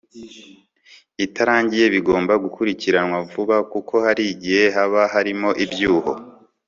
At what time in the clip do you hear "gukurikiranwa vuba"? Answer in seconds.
2.43-3.57